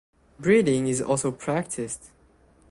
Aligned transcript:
Breeding 0.39 0.87
is 0.87 0.99
also 0.99 1.31
practiced. 1.31 2.09